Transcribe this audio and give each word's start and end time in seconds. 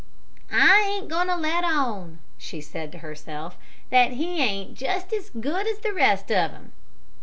"I 0.51 0.81
ain't 0.95 1.09
goin' 1.09 1.27
to 1.27 1.35
let 1.35 1.63
on," 1.63 2.17
she 2.39 2.59
said 2.59 2.91
to 2.91 2.97
herself, 3.05 3.55
"that 3.91 4.13
he 4.13 4.41
ain't 4.41 4.73
just 4.73 5.13
as 5.13 5.29
good 5.29 5.67
as 5.67 5.77
the 5.77 5.93
rest 5.93 6.31
of 6.31 6.49
'em." 6.55 6.71